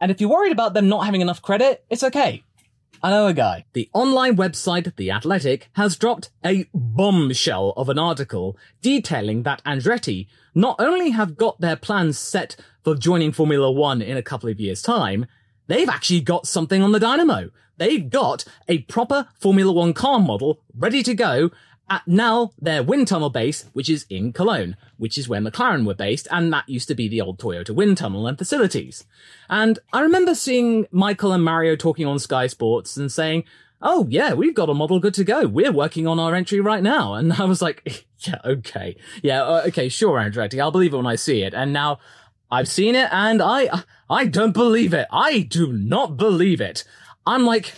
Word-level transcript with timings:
And 0.00 0.10
if 0.10 0.20
you're 0.20 0.30
worried 0.30 0.52
about 0.52 0.74
them 0.74 0.88
not 0.88 1.04
having 1.04 1.20
enough 1.20 1.42
credit, 1.42 1.84
it's 1.90 2.04
okay. 2.04 2.44
I 3.02 3.10
know 3.10 3.26
a 3.28 3.34
guy. 3.34 3.64
The 3.74 3.88
online 3.92 4.36
website 4.36 4.94
The 4.96 5.10
Athletic 5.12 5.68
has 5.74 5.96
dropped 5.96 6.30
a 6.44 6.68
bombshell 6.74 7.72
of 7.76 7.88
an 7.88 7.98
article 7.98 8.56
detailing 8.82 9.44
that 9.44 9.62
Andretti 9.64 10.26
not 10.54 10.76
only 10.80 11.10
have 11.10 11.36
got 11.36 11.60
their 11.60 11.76
plans 11.76 12.18
set 12.18 12.56
for 12.82 12.96
joining 12.96 13.30
Formula 13.30 13.70
One 13.70 14.02
in 14.02 14.16
a 14.16 14.22
couple 14.22 14.48
of 14.48 14.58
years' 14.58 14.82
time, 14.82 15.26
they've 15.68 15.88
actually 15.88 16.20
got 16.20 16.48
something 16.48 16.82
on 16.82 16.90
the 16.90 16.98
dynamo. 16.98 17.50
They've 17.76 18.10
got 18.10 18.44
a 18.66 18.78
proper 18.82 19.28
Formula 19.38 19.72
One 19.72 19.94
car 19.94 20.18
model 20.18 20.60
ready 20.76 21.04
to 21.04 21.14
go 21.14 21.50
at 21.90 22.06
now 22.06 22.52
their 22.60 22.82
wind 22.82 23.08
tunnel 23.08 23.30
base, 23.30 23.64
which 23.72 23.88
is 23.88 24.06
in 24.10 24.32
Cologne, 24.32 24.76
which 24.96 25.16
is 25.16 25.28
where 25.28 25.40
McLaren 25.40 25.86
were 25.86 25.94
based, 25.94 26.28
and 26.30 26.52
that 26.52 26.68
used 26.68 26.88
to 26.88 26.94
be 26.94 27.08
the 27.08 27.20
old 27.20 27.38
Toyota 27.38 27.70
wind 27.70 27.96
tunnel 27.98 28.26
and 28.26 28.36
facilities. 28.36 29.04
And 29.48 29.78
I 29.92 30.00
remember 30.00 30.34
seeing 30.34 30.86
Michael 30.90 31.32
and 31.32 31.44
Mario 31.44 31.76
talking 31.76 32.06
on 32.06 32.18
Sky 32.18 32.46
Sports 32.46 32.96
and 32.96 33.10
saying, 33.10 33.44
Oh 33.80 34.06
yeah, 34.10 34.34
we've 34.34 34.54
got 34.54 34.68
a 34.68 34.74
model 34.74 34.98
good 34.98 35.14
to 35.14 35.24
go. 35.24 35.46
We're 35.46 35.72
working 35.72 36.06
on 36.06 36.18
our 36.18 36.34
entry 36.34 36.60
right 36.60 36.82
now. 36.82 37.14
And 37.14 37.32
I 37.34 37.44
was 37.44 37.62
like, 37.62 38.06
yeah, 38.18 38.40
okay. 38.44 38.96
Yeah, 39.22 39.42
uh, 39.42 39.62
okay, 39.68 39.88
sure, 39.88 40.18
Andretti. 40.18 40.60
I'll 40.60 40.72
believe 40.72 40.92
it 40.92 40.96
when 40.96 41.06
I 41.06 41.14
see 41.14 41.42
it. 41.42 41.54
And 41.54 41.72
now 41.72 42.00
I've 42.50 42.68
seen 42.68 42.96
it 42.96 43.08
and 43.12 43.40
I, 43.40 43.82
I 44.10 44.26
don't 44.26 44.52
believe 44.52 44.94
it. 44.94 45.06
I 45.12 45.40
do 45.40 45.72
not 45.72 46.16
believe 46.16 46.60
it. 46.60 46.82
I'm 47.24 47.44
like, 47.44 47.72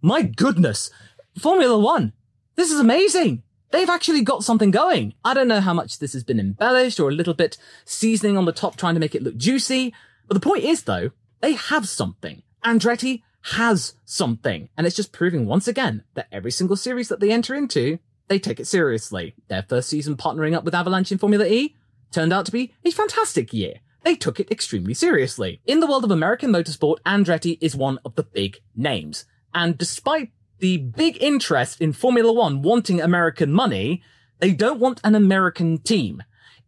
my 0.00 0.22
goodness, 0.22 0.90
Formula 1.38 1.78
One 1.78 2.12
this 2.58 2.72
is 2.72 2.80
amazing. 2.80 3.44
They've 3.70 3.88
actually 3.88 4.22
got 4.22 4.42
something 4.42 4.72
going. 4.72 5.14
I 5.24 5.32
don't 5.32 5.46
know 5.46 5.60
how 5.60 5.72
much 5.72 6.00
this 6.00 6.12
has 6.12 6.24
been 6.24 6.40
embellished 6.40 6.98
or 6.98 7.08
a 7.08 7.14
little 7.14 7.32
bit 7.32 7.56
seasoning 7.84 8.36
on 8.36 8.46
the 8.46 8.52
top 8.52 8.76
trying 8.76 8.94
to 8.94 9.00
make 9.00 9.14
it 9.14 9.22
look 9.22 9.36
juicy. 9.36 9.94
But 10.26 10.34
the 10.34 10.40
point 10.40 10.64
is 10.64 10.82
though, 10.82 11.12
they 11.40 11.52
have 11.52 11.88
something. 11.88 12.42
Andretti 12.64 13.22
has 13.52 13.94
something. 14.04 14.70
And 14.76 14.88
it's 14.88 14.96
just 14.96 15.12
proving 15.12 15.46
once 15.46 15.68
again 15.68 16.02
that 16.14 16.26
every 16.32 16.50
single 16.50 16.76
series 16.76 17.08
that 17.08 17.20
they 17.20 17.30
enter 17.30 17.54
into, 17.54 18.00
they 18.26 18.40
take 18.40 18.58
it 18.58 18.66
seriously. 18.66 19.36
Their 19.46 19.62
first 19.62 19.88
season 19.88 20.16
partnering 20.16 20.54
up 20.54 20.64
with 20.64 20.74
Avalanche 20.74 21.12
in 21.12 21.18
Formula 21.18 21.46
E 21.46 21.76
turned 22.10 22.32
out 22.32 22.44
to 22.46 22.52
be 22.52 22.72
a 22.84 22.90
fantastic 22.90 23.52
year. 23.52 23.74
They 24.02 24.16
took 24.16 24.40
it 24.40 24.50
extremely 24.50 24.94
seriously. 24.94 25.60
In 25.64 25.78
the 25.78 25.86
world 25.86 26.02
of 26.02 26.10
American 26.10 26.50
motorsport, 26.50 26.96
Andretti 27.06 27.58
is 27.60 27.76
one 27.76 28.00
of 28.04 28.16
the 28.16 28.24
big 28.24 28.58
names. 28.74 29.26
And 29.54 29.78
despite 29.78 30.32
the 30.58 30.78
big 30.78 31.16
interest 31.20 31.80
in 31.80 31.92
Formula 31.92 32.32
One 32.32 32.62
wanting 32.62 33.00
American 33.00 33.52
money, 33.52 34.02
they 34.38 34.52
don't 34.52 34.80
want 34.80 35.00
an 35.04 35.14
American 35.14 35.78
team. 35.78 36.22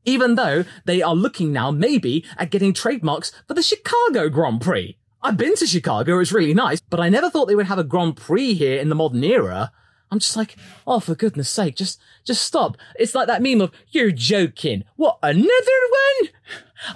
Even 0.05 0.35
though 0.35 0.65
they 0.85 1.03
are 1.03 1.15
looking 1.15 1.53
now 1.53 1.71
maybe 1.71 2.25
at 2.39 2.51
getting 2.51 2.73
trademarks 2.73 3.33
for 3.47 3.55
the 3.55 3.63
Chicago 3.63 4.29
Grand 4.29 4.61
Prix. 4.61 4.97
I've 5.23 5.37
been 5.37 5.55
to 5.57 5.67
Chicago, 5.67 6.19
it's 6.19 6.33
really 6.33 6.55
nice, 6.55 6.81
but 6.81 7.01
I 7.01 7.11
never 7.11 7.29
thought 7.29 7.47
they 7.47 7.55
would 7.55 7.67
have 7.67 7.79
a 7.79 7.85
Grand 7.85 8.17
Prix 8.17 8.55
here 8.55 8.81
in 8.81 8.89
the 8.89 8.95
modern 8.95 9.23
era. 9.23 9.71
I'm 10.11 10.19
just 10.19 10.37
like, 10.37 10.57
oh, 10.87 10.99
for 10.99 11.15
goodness 11.15 11.51
sake, 11.51 11.77
just, 11.77 12.01
just 12.25 12.43
stop. 12.43 12.77
It's 12.99 13.15
like 13.15 13.27
that 13.27 13.43
meme 13.43 13.61
of, 13.61 13.73
you're 13.91 14.11
joking. 14.11 14.85
What, 14.97 15.19
another 15.23 15.47
one? 15.47 16.31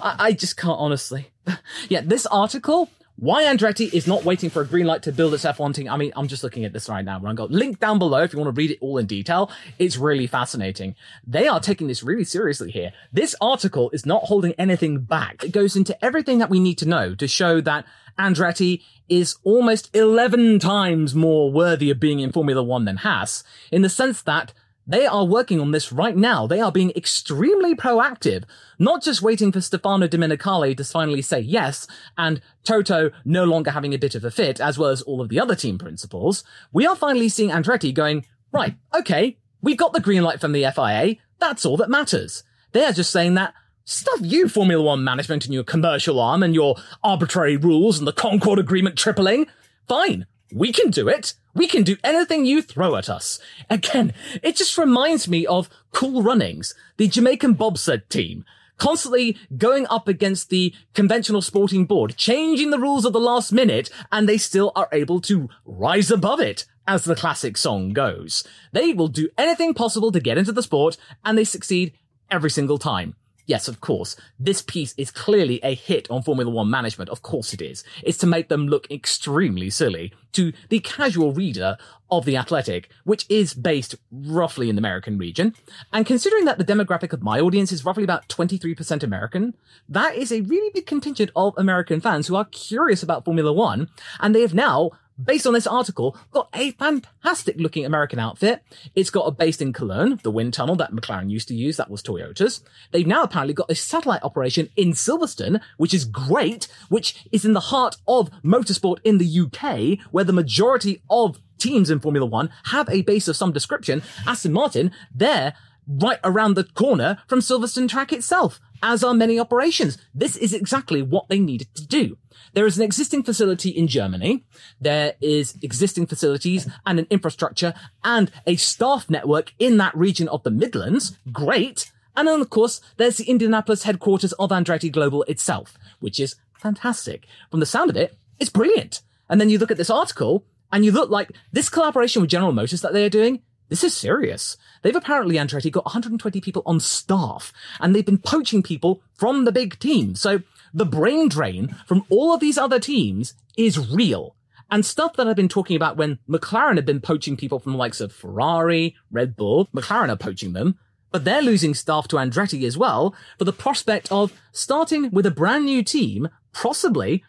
I, 0.01 0.15
I 0.19 0.31
just 0.33 0.57
can't 0.57 0.79
honestly. 0.79 1.31
yeah, 1.89 2.01
this 2.03 2.25
article 2.25 2.89
why 3.17 3.43
Andretti 3.43 3.93
is 3.93 4.07
not 4.07 4.25
waiting 4.25 4.49
for 4.49 4.61
a 4.61 4.65
green 4.65 4.85
light 4.85 5.03
to 5.03 5.11
build 5.11 5.33
its 5.33 5.45
F1 5.45 5.73
team. 5.73 5.87
I 5.87 5.95
mean, 5.95 6.11
I'm 6.15 6.27
just 6.27 6.43
looking 6.43 6.65
at 6.65 6.73
this 6.73 6.89
right 6.89 7.05
now. 7.05 7.21
I've 7.25 7.35
got 7.35 7.49
link 7.49 7.79
down 7.79 7.97
below 7.97 8.23
if 8.23 8.33
you 8.33 8.39
want 8.39 8.53
to 8.53 8.59
read 8.59 8.71
it 8.71 8.77
all 8.81 8.97
in 8.97 9.05
detail. 9.05 9.49
It's 9.79 9.97
really 9.97 10.27
fascinating. 10.27 10.95
They 11.25 11.47
are 11.47 11.59
taking 11.59 11.87
this 11.87 12.03
really 12.03 12.25
seriously 12.25 12.71
here. 12.71 12.91
This 13.13 13.35
article 13.39 13.89
is 13.91 14.05
not 14.05 14.23
holding 14.23 14.53
anything 14.53 14.99
back. 14.99 15.43
It 15.43 15.53
goes 15.53 15.75
into 15.75 16.03
everything 16.03 16.39
that 16.39 16.49
we 16.49 16.59
need 16.59 16.77
to 16.79 16.87
know 16.87 17.15
to 17.15 17.27
show 17.27 17.61
that 17.61 17.85
Andretti 18.19 18.81
is 19.07 19.37
almost 19.43 19.95
11 19.95 20.59
times 20.59 21.15
more 21.15 21.51
worthy 21.51 21.89
of 21.91 21.99
being 21.99 22.19
in 22.19 22.31
Formula 22.31 22.63
One 22.63 22.85
than 22.85 22.97
Haas, 22.97 23.43
in 23.71 23.81
the 23.81 23.89
sense 23.89 24.21
that 24.23 24.53
they 24.87 25.05
are 25.05 25.25
working 25.25 25.59
on 25.59 25.71
this 25.71 25.91
right 25.91 26.15
now. 26.15 26.47
They 26.47 26.59
are 26.61 26.71
being 26.71 26.91
extremely 26.95 27.75
proactive, 27.75 28.43
not 28.77 29.03
just 29.03 29.21
waiting 29.21 29.51
for 29.51 29.61
Stefano 29.61 30.07
Domenicali 30.07 30.77
to 30.77 30.83
finally 30.83 31.21
say 31.21 31.39
yes, 31.39 31.87
and 32.17 32.41
Toto 32.63 33.11
no 33.23 33.43
longer 33.43 33.71
having 33.71 33.93
a 33.93 33.99
bit 33.99 34.15
of 34.15 34.23
a 34.23 34.31
fit, 34.31 34.59
as 34.59 34.77
well 34.77 34.89
as 34.89 35.01
all 35.01 35.21
of 35.21 35.29
the 35.29 35.39
other 35.39 35.55
team 35.55 35.77
principals. 35.77 36.43
We 36.71 36.85
are 36.85 36.95
finally 36.95 37.29
seeing 37.29 37.49
Andretti 37.49 37.93
going, 37.93 38.25
right, 38.51 38.75
okay, 38.93 39.37
we've 39.61 39.77
got 39.77 39.93
the 39.93 40.01
green 40.01 40.23
light 40.23 40.39
from 40.39 40.51
the 40.51 40.65
FIA. 40.73 41.15
That's 41.39 41.65
all 41.65 41.77
that 41.77 41.89
matters. 41.89 42.43
They 42.71 42.85
are 42.85 42.93
just 42.93 43.11
saying 43.11 43.33
that 43.35 43.53
Stuff 43.87 44.19
you, 44.23 44.49
Formula 44.49 44.83
One 44.83 45.03
management, 45.03 45.45
and 45.45 45.53
your 45.53 45.63
commercial 45.63 46.19
arm 46.19 46.41
and 46.41 46.55
your 46.55 46.75
arbitrary 47.03 47.55
rules 47.55 47.99
and 47.99 48.07
the 48.07 48.13
Concord 48.13 48.57
Agreement 48.57 48.97
tripling. 48.97 49.45
Fine. 49.87 50.25
We 50.55 50.71
can 50.71 50.89
do 50.89 51.09
it. 51.09 51.33
We 51.53 51.67
can 51.67 51.83
do 51.83 51.97
anything 52.01 52.45
you 52.45 52.61
throw 52.61 52.95
at 52.95 53.09
us. 53.09 53.39
Again, 53.69 54.13
it 54.41 54.55
just 54.55 54.77
reminds 54.77 55.27
me 55.27 55.45
of 55.45 55.69
Cool 55.91 56.23
Runnings, 56.23 56.73
the 56.95 57.09
Jamaican 57.09 57.55
bobsled 57.55 58.09
team, 58.09 58.45
constantly 58.77 59.37
going 59.57 59.85
up 59.87 60.07
against 60.07 60.49
the 60.49 60.73
conventional 60.93 61.41
sporting 61.41 61.83
board, 61.85 62.15
changing 62.15 62.69
the 62.69 62.79
rules 62.79 63.05
at 63.05 63.11
the 63.11 63.19
last 63.19 63.51
minute, 63.51 63.89
and 64.13 64.29
they 64.29 64.37
still 64.37 64.71
are 64.77 64.87
able 64.93 65.19
to 65.21 65.49
rise 65.65 66.09
above 66.09 66.39
it, 66.39 66.65
as 66.87 67.03
the 67.03 67.15
classic 67.15 67.57
song 67.57 67.91
goes. 67.91 68.45
They 68.71 68.93
will 68.93 69.09
do 69.09 69.27
anything 69.37 69.73
possible 69.73 70.13
to 70.13 70.21
get 70.21 70.37
into 70.37 70.53
the 70.53 70.63
sport, 70.63 70.95
and 71.25 71.37
they 71.37 71.43
succeed 71.43 71.97
every 72.31 72.49
single 72.49 72.77
time. 72.77 73.17
Yes, 73.45 73.67
of 73.67 73.79
course. 73.79 74.15
This 74.39 74.61
piece 74.61 74.93
is 74.97 75.11
clearly 75.11 75.59
a 75.63 75.75
hit 75.75 76.09
on 76.09 76.23
Formula 76.23 76.49
One 76.49 76.69
management. 76.69 77.09
Of 77.09 77.21
course 77.21 77.53
it 77.53 77.61
is. 77.61 77.83
It's 78.03 78.17
to 78.19 78.27
make 78.27 78.49
them 78.49 78.67
look 78.67 78.89
extremely 78.89 79.69
silly 79.69 80.13
to 80.33 80.51
the 80.69 80.79
casual 80.79 81.31
reader 81.31 81.77
of 82.09 82.25
The 82.25 82.37
Athletic, 82.37 82.89
which 83.03 83.25
is 83.29 83.53
based 83.53 83.95
roughly 84.11 84.69
in 84.69 84.75
the 84.75 84.79
American 84.81 85.17
region. 85.17 85.53
And 85.93 86.05
considering 86.05 86.45
that 86.45 86.57
the 86.57 86.65
demographic 86.65 87.13
of 87.13 87.23
my 87.23 87.39
audience 87.39 87.71
is 87.71 87.85
roughly 87.85 88.03
about 88.03 88.27
23% 88.29 89.03
American, 89.03 89.55
that 89.87 90.15
is 90.15 90.31
a 90.31 90.41
really 90.41 90.71
big 90.73 90.85
contingent 90.85 91.31
of 91.35 91.53
American 91.57 92.01
fans 92.01 92.27
who 92.27 92.35
are 92.35 92.45
curious 92.45 93.03
about 93.03 93.25
Formula 93.25 93.53
One. 93.53 93.89
And 94.19 94.33
they 94.33 94.41
have 94.41 94.53
now 94.53 94.91
based 95.23 95.47
on 95.47 95.53
this 95.53 95.67
article, 95.67 96.17
got 96.31 96.49
a 96.53 96.71
fantastic 96.71 97.57
looking 97.57 97.85
American 97.85 98.19
outfit. 98.19 98.63
It's 98.95 99.09
got 99.09 99.27
a 99.27 99.31
base 99.31 99.61
in 99.61 99.73
Cologne, 99.73 100.19
the 100.23 100.31
wind 100.31 100.53
tunnel 100.53 100.75
that 100.75 100.91
McLaren 100.91 101.29
used 101.29 101.47
to 101.49 101.55
use, 101.55 101.77
that 101.77 101.89
was 101.89 102.03
Toyota's. 102.03 102.61
They've 102.91 103.07
now 103.07 103.23
apparently 103.23 103.53
got 103.53 103.71
a 103.71 103.75
satellite 103.75 104.23
operation 104.23 104.69
in 104.75 104.91
Silverstone, 104.91 105.61
which 105.77 105.93
is 105.93 106.05
great, 106.05 106.67
which 106.89 107.25
is 107.31 107.45
in 107.45 107.53
the 107.53 107.59
heart 107.59 107.97
of 108.07 108.29
motorsport 108.43 108.99
in 109.03 109.17
the 109.17 109.39
UK, 109.41 109.99
where 110.11 110.23
the 110.23 110.33
majority 110.33 111.01
of 111.09 111.39
teams 111.57 111.89
in 111.89 111.99
Formula 111.99 112.25
One 112.25 112.49
have 112.65 112.89
a 112.89 113.01
base 113.01 113.27
of 113.27 113.35
some 113.35 113.51
description. 113.51 114.03
Aston 114.27 114.53
Martin, 114.53 114.91
they're 115.13 115.53
right 115.87 116.19
around 116.23 116.55
the 116.55 116.63
corner 116.63 117.19
from 117.27 117.39
Silverstone 117.39 117.89
track 117.89 118.11
itself, 118.11 118.59
as 118.85 119.03
are 119.03 119.15
many 119.15 119.39
operations. 119.39 119.97
This 120.13 120.37
is 120.37 120.53
exactly 120.53 121.01
what 121.01 121.27
they 121.27 121.39
needed 121.39 121.73
to 121.75 121.85
do. 121.85 122.17
There 122.53 122.67
is 122.67 122.77
an 122.77 122.83
existing 122.83 123.23
facility 123.23 123.69
in 123.69 123.87
Germany. 123.87 124.45
There 124.79 125.15
is 125.19 125.57
existing 125.63 126.05
facilities 126.05 126.69
and 126.85 126.99
an 126.99 127.07
infrastructure 127.09 127.73
and 128.03 128.31
a 128.45 128.55
staff 128.55 129.09
network 129.09 129.53
in 129.57 129.77
that 129.77 129.97
region 129.97 130.29
of 130.29 130.43
the 130.43 130.51
Midlands. 130.51 131.17
Great. 131.31 131.91
And 132.15 132.27
then, 132.27 132.39
of 132.39 132.51
course, 132.51 132.79
there's 132.97 133.17
the 133.17 133.25
Indianapolis 133.25 133.83
headquarters 133.83 134.33
of 134.33 134.51
Andretti 134.51 134.91
Global 134.91 135.23
itself, 135.23 135.77
which 135.99 136.19
is 136.19 136.35
fantastic. 136.53 137.25
From 137.49 137.61
the 137.61 137.65
sound 137.65 137.89
of 137.89 137.97
it, 137.97 138.15
it's 138.39 138.51
brilliant. 138.51 139.01
And 139.27 139.41
then 139.41 139.49
you 139.49 139.57
look 139.57 139.71
at 139.71 139.77
this 139.77 139.89
article 139.89 140.45
and 140.71 140.85
you 140.85 140.91
look 140.91 141.09
like 141.09 141.31
this 141.51 141.69
collaboration 141.69 142.21
with 142.21 142.29
General 142.29 142.53
Motors 142.53 142.81
that 142.81 142.93
they 142.93 143.03
are 143.03 143.09
doing. 143.09 143.41
This 143.69 143.83
is 143.83 143.95
serious. 143.95 144.57
They've 144.81 144.95
apparently, 144.95 145.35
Andretti, 145.35 145.71
got 145.71 145.85
120 145.85 146.39
people 146.41 146.61
on 146.65 146.79
staff 146.79 147.51
and 147.79 147.95
they've 147.95 148.05
been 148.05 148.19
poaching 148.19 148.61
people 148.61 149.01
from 149.15 149.45
the 149.45 149.51
big 149.51 149.79
team. 149.79 150.15
So 150.15 150.41
the 150.73 150.85
brain 150.85 151.29
drain 151.29 151.75
from 151.87 152.05
all 152.09 152.33
of 152.33 152.39
these 152.39 152.57
other 152.57 152.79
teams 152.79 153.33
is 153.57 153.89
real. 153.89 154.35
And 154.69 154.85
stuff 154.85 155.15
that 155.15 155.27
I've 155.27 155.35
been 155.35 155.49
talking 155.49 155.75
about 155.75 155.97
when 155.97 156.19
McLaren 156.27 156.75
have 156.75 156.85
been 156.85 157.01
poaching 157.01 157.37
people 157.37 157.59
from 157.59 157.73
the 157.73 157.77
likes 157.77 158.01
of 158.01 158.11
Ferrari, 158.11 158.95
Red 159.11 159.35
Bull, 159.35 159.67
McLaren 159.75 160.09
are 160.09 160.17
poaching 160.17 160.53
them, 160.53 160.77
but 161.11 161.23
they're 161.23 161.41
losing 161.41 161.73
staff 161.73 162.07
to 162.09 162.17
Andretti 162.17 162.65
as 162.65 162.77
well 162.77 163.15
for 163.37 163.45
the 163.45 163.53
prospect 163.53 164.11
of 164.11 164.33
starting 164.51 165.11
with 165.11 165.25
a 165.25 165.31
brand 165.31 165.65
new 165.65 165.83
team, 165.83 166.29
possibly 166.51 167.23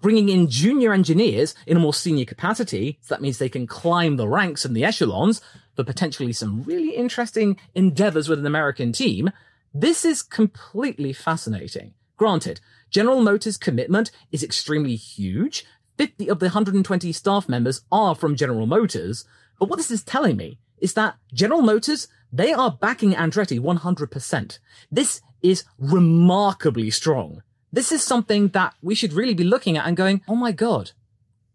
bringing 0.00 0.28
in 0.28 0.48
junior 0.48 0.92
engineers 0.92 1.54
in 1.66 1.76
a 1.76 1.80
more 1.80 1.94
senior 1.94 2.24
capacity. 2.24 2.98
So 3.00 3.14
that 3.14 3.22
means 3.22 3.38
they 3.38 3.48
can 3.48 3.66
climb 3.66 4.16
the 4.16 4.28
ranks 4.28 4.64
and 4.64 4.76
the 4.76 4.84
echelons 4.84 5.40
for 5.74 5.84
potentially 5.84 6.32
some 6.32 6.62
really 6.62 6.94
interesting 6.94 7.58
endeavors 7.74 8.28
with 8.28 8.38
an 8.38 8.46
American 8.46 8.92
team. 8.92 9.30
This 9.74 10.04
is 10.04 10.22
completely 10.22 11.12
fascinating. 11.12 11.94
Granted, 12.16 12.60
General 12.90 13.22
Motors' 13.22 13.56
commitment 13.56 14.10
is 14.30 14.42
extremely 14.42 14.96
huge. 14.96 15.64
50 15.98 16.28
of 16.28 16.38
the 16.38 16.46
120 16.46 17.12
staff 17.12 17.48
members 17.48 17.82
are 17.90 18.14
from 18.14 18.36
General 18.36 18.66
Motors. 18.66 19.24
But 19.58 19.68
what 19.68 19.76
this 19.76 19.90
is 19.90 20.02
telling 20.02 20.36
me 20.36 20.58
is 20.78 20.94
that 20.94 21.16
General 21.32 21.62
Motors, 21.62 22.08
they 22.32 22.52
are 22.52 22.70
backing 22.70 23.12
Andretti 23.12 23.58
100%. 23.60 24.58
This 24.90 25.20
is 25.42 25.64
remarkably 25.78 26.90
strong. 26.90 27.42
This 27.72 27.92
is 27.92 28.02
something 28.02 28.48
that 28.48 28.74
we 28.82 28.94
should 28.94 29.12
really 29.12 29.34
be 29.34 29.44
looking 29.44 29.76
at 29.76 29.86
and 29.86 29.96
going, 29.96 30.22
oh 30.28 30.34
my 30.34 30.52
God, 30.52 30.92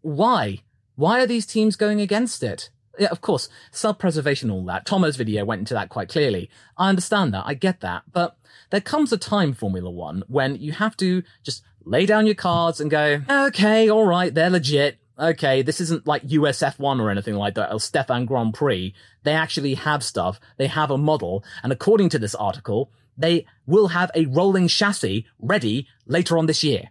why? 0.00 0.58
Why 0.96 1.22
are 1.22 1.26
these 1.26 1.46
teams 1.46 1.76
going 1.76 2.00
against 2.00 2.42
it? 2.42 2.70
Yeah, 2.98 3.08
of 3.10 3.20
course, 3.20 3.48
self-preservation, 3.70 4.50
all 4.50 4.64
that. 4.66 4.84
Tomo's 4.84 5.16
video 5.16 5.44
went 5.44 5.60
into 5.60 5.74
that 5.74 5.88
quite 5.88 6.08
clearly. 6.08 6.50
I 6.76 6.88
understand 6.88 7.32
that. 7.34 7.44
I 7.46 7.54
get 7.54 7.80
that. 7.80 8.02
But 8.12 8.36
there 8.70 8.80
comes 8.80 9.12
a 9.12 9.18
time, 9.18 9.52
Formula 9.52 9.90
One, 9.90 10.24
when 10.26 10.56
you 10.56 10.72
have 10.72 10.96
to 10.98 11.22
just 11.42 11.62
lay 11.84 12.06
down 12.06 12.26
your 12.26 12.34
cards 12.34 12.80
and 12.80 12.90
go, 12.90 13.22
okay, 13.28 13.88
all 13.88 14.06
right, 14.06 14.34
they're 14.34 14.50
legit. 14.50 14.98
Okay, 15.18 15.62
this 15.62 15.80
isn't 15.80 16.06
like 16.06 16.26
USF1 16.28 17.00
or 17.00 17.10
anything 17.10 17.34
like 17.34 17.54
that, 17.54 17.72
or 17.72 17.80
Stefan 17.80 18.24
Grand 18.24 18.54
Prix. 18.54 18.94
They 19.24 19.32
actually 19.32 19.74
have 19.74 20.04
stuff. 20.04 20.38
They 20.58 20.68
have 20.68 20.90
a 20.90 20.98
model. 20.98 21.44
And 21.62 21.72
according 21.72 22.10
to 22.10 22.18
this 22.18 22.36
article, 22.36 22.92
they 23.16 23.46
will 23.66 23.88
have 23.88 24.12
a 24.14 24.26
rolling 24.26 24.68
chassis 24.68 25.26
ready 25.40 25.88
later 26.06 26.38
on 26.38 26.46
this 26.46 26.62
year. 26.62 26.90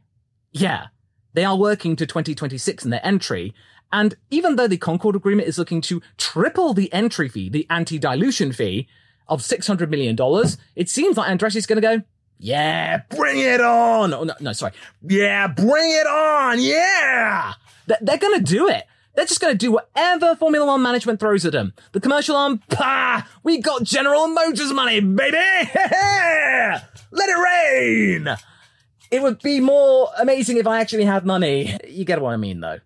Yeah. 0.51 0.87
They 1.33 1.45
are 1.45 1.55
working 1.55 1.95
to 1.95 2.05
2026 2.05 2.83
in 2.83 2.89
their 2.89 3.05
entry. 3.05 3.53
And 3.91 4.15
even 4.29 4.55
though 4.55 4.67
the 4.67 4.77
Concord 4.77 5.15
Agreement 5.15 5.47
is 5.47 5.57
looking 5.57 5.81
to 5.81 6.01
triple 6.17 6.73
the 6.73 6.91
entry 6.91 7.29
fee, 7.29 7.49
the 7.49 7.65
anti-dilution 7.69 8.51
fee 8.51 8.87
of 9.27 9.41
$600 9.41 9.89
million, 9.89 10.17
it 10.75 10.89
seems 10.89 11.17
like 11.17 11.29
Andretti's 11.29 11.65
going 11.65 11.81
to 11.81 11.87
go, 11.87 12.03
yeah, 12.39 13.01
bring 13.09 13.39
it 13.39 13.61
on. 13.61 14.13
Oh, 14.13 14.23
no, 14.23 14.35
no, 14.39 14.53
sorry. 14.53 14.73
Yeah, 15.01 15.47
bring 15.47 15.91
it 15.91 16.07
on. 16.07 16.61
Yeah. 16.61 17.53
They're, 18.01 18.17
going 18.17 18.37
to 18.37 18.43
do 18.43 18.67
it. 18.67 18.85
They're 19.15 19.25
just 19.25 19.41
going 19.41 19.53
to 19.53 19.57
do 19.57 19.71
whatever 19.71 20.35
Formula 20.35 20.65
One 20.65 20.81
management 20.81 21.19
throws 21.19 21.45
at 21.45 21.53
them. 21.53 21.73
The 21.93 21.99
commercial 21.99 22.35
arm, 22.35 22.61
pah, 22.69 23.23
we 23.43 23.59
got 23.59 23.83
General 23.83 24.27
Motors 24.27 24.71
money, 24.73 24.99
baby. 24.99 25.37
Let 27.11 27.29
it 27.29 27.37
rain. 27.37 28.37
It 29.09 29.21
would 29.23 29.41
be 29.41 29.59
more 29.59 30.09
amazing 30.19 30.57
if 30.57 30.67
I 30.67 30.81
actually 30.81 31.05
had 31.05 31.25
money. 31.25 31.77
You 31.87 32.05
get 32.05 32.21
what 32.21 32.33
I 32.33 32.37
mean, 32.37 32.59
though. 32.59 32.79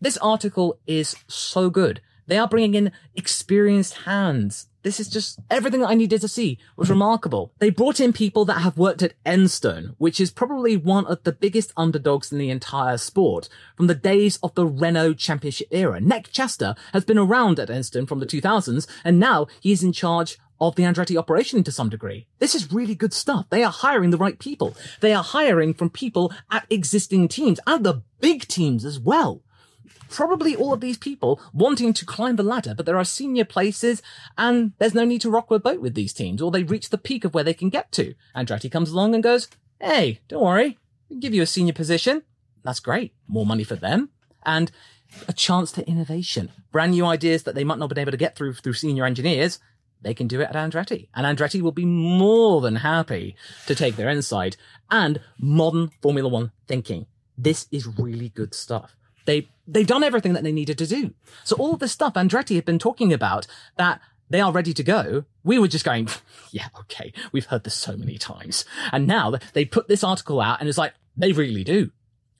This 0.00 0.16
article 0.18 0.78
is 0.86 1.14
so 1.28 1.68
good. 1.68 2.00
They 2.26 2.38
are 2.38 2.48
bringing 2.48 2.74
in 2.74 2.92
experienced 3.14 3.94
hands. 4.04 4.68
This 4.82 4.98
is 4.98 5.08
just 5.08 5.40
everything 5.50 5.84
I 5.84 5.92
needed 5.92 6.22
to 6.22 6.28
see 6.28 6.58
was 6.74 6.88
remarkable. 6.88 7.52
They 7.58 7.68
brought 7.68 8.00
in 8.00 8.14
people 8.14 8.46
that 8.46 8.60
have 8.60 8.78
worked 8.78 9.02
at 9.02 9.12
Enstone, 9.26 9.94
which 9.98 10.20
is 10.20 10.30
probably 10.30 10.74
one 10.74 11.04
of 11.04 11.22
the 11.24 11.32
biggest 11.32 11.70
underdogs 11.76 12.32
in 12.32 12.38
the 12.38 12.48
entire 12.48 12.96
sport 12.96 13.50
from 13.76 13.88
the 13.88 13.94
days 13.94 14.38
of 14.42 14.54
the 14.54 14.64
Renault 14.64 15.14
championship 15.14 15.68
era. 15.70 16.00
Nick 16.00 16.32
Chester 16.32 16.74
has 16.94 17.04
been 17.04 17.18
around 17.18 17.58
at 17.58 17.68
Enstone 17.68 18.08
from 18.08 18.20
the 18.20 18.26
2000s 18.26 18.86
and 19.04 19.20
now 19.20 19.48
he's 19.60 19.82
in 19.82 19.92
charge 19.92 20.38
of 20.60 20.76
the 20.76 20.84
Andretti 20.84 21.16
operation 21.18 21.62
to 21.64 21.72
some 21.72 21.90
degree. 21.90 22.26
This 22.38 22.54
is 22.54 22.72
really 22.72 22.94
good 22.94 23.12
stuff. 23.12 23.46
They 23.50 23.64
are 23.64 23.72
hiring 23.72 24.10
the 24.10 24.18
right 24.18 24.38
people. 24.38 24.76
They 25.00 25.12
are 25.12 25.24
hiring 25.24 25.74
from 25.74 25.90
people 25.90 26.32
at 26.50 26.66
existing 26.70 27.28
teams 27.28 27.60
and 27.66 27.84
the 27.84 28.02
big 28.20 28.46
teams 28.48 28.86
as 28.86 28.98
well 28.98 29.42
probably 30.10 30.54
all 30.54 30.72
of 30.72 30.80
these 30.80 30.98
people 30.98 31.40
wanting 31.54 31.94
to 31.94 32.04
climb 32.04 32.36
the 32.36 32.42
ladder, 32.42 32.74
but 32.74 32.84
there 32.84 32.98
are 32.98 33.04
senior 33.04 33.44
places 33.44 34.02
and 34.36 34.72
there's 34.78 34.94
no 34.94 35.04
need 35.04 35.20
to 35.22 35.30
rock 35.30 35.48
the 35.48 35.58
boat 35.58 35.80
with 35.80 35.94
these 35.94 36.12
teams 36.12 36.42
or 36.42 36.50
they 36.50 36.64
reach 36.64 36.90
the 36.90 36.98
peak 36.98 37.24
of 37.24 37.32
where 37.32 37.44
they 37.44 37.54
can 37.54 37.70
get 37.70 37.90
to. 37.92 38.14
Andretti 38.36 38.70
comes 38.70 38.90
along 38.90 39.14
and 39.14 39.22
goes, 39.22 39.48
Hey, 39.80 40.20
don't 40.28 40.42
worry. 40.42 40.78
We'll 41.08 41.20
give 41.20 41.32
you 41.32 41.42
a 41.42 41.46
senior 41.46 41.72
position. 41.72 42.22
That's 42.62 42.80
great. 42.80 43.14
More 43.26 43.46
money 43.46 43.64
for 43.64 43.76
them 43.76 44.10
and 44.44 44.70
a 45.26 45.32
chance 45.32 45.72
to 45.72 45.88
innovation. 45.88 46.50
Brand 46.70 46.92
new 46.92 47.06
ideas 47.06 47.44
that 47.44 47.54
they 47.54 47.64
might 47.64 47.78
not 47.78 47.84
have 47.84 47.94
been 47.94 48.02
able 48.02 48.10
to 48.10 48.16
get 48.16 48.36
through 48.36 48.54
through 48.54 48.74
senior 48.74 49.06
engineers. 49.06 49.58
They 50.02 50.14
can 50.14 50.28
do 50.28 50.40
it 50.40 50.48
at 50.48 50.54
Andretti 50.54 51.08
and 51.14 51.26
Andretti 51.26 51.60
will 51.62 51.72
be 51.72 51.84
more 51.84 52.60
than 52.60 52.76
happy 52.76 53.36
to 53.66 53.74
take 53.74 53.96
their 53.96 54.08
insight 54.08 54.56
and 54.90 55.20
modern 55.38 55.90
Formula 56.02 56.28
One 56.28 56.52
thinking. 56.66 57.06
This 57.38 57.66
is 57.70 57.86
really 57.86 58.28
good 58.30 58.54
stuff. 58.54 58.96
They 59.24 59.48
they've 59.66 59.86
done 59.86 60.02
everything 60.02 60.32
that 60.32 60.42
they 60.42 60.52
needed 60.52 60.78
to 60.78 60.86
do. 60.86 61.14
So 61.44 61.56
all 61.56 61.76
this 61.76 61.92
stuff 61.92 62.14
Andretti 62.14 62.56
had 62.56 62.64
been 62.64 62.78
talking 62.78 63.12
about 63.12 63.46
that 63.76 64.00
they 64.30 64.40
are 64.40 64.52
ready 64.52 64.72
to 64.72 64.82
go. 64.82 65.24
We 65.42 65.58
were 65.58 65.68
just 65.68 65.84
going, 65.84 66.08
yeah, 66.50 66.68
okay, 66.80 67.12
we've 67.32 67.46
heard 67.46 67.64
this 67.64 67.74
so 67.74 67.96
many 67.96 68.16
times. 68.16 68.64
And 68.92 69.06
now 69.06 69.34
they 69.52 69.64
put 69.64 69.88
this 69.88 70.04
article 70.04 70.40
out 70.40 70.60
and 70.60 70.68
it's 70.68 70.78
like, 70.78 70.94
they 71.16 71.32
really 71.32 71.64
do. 71.64 71.90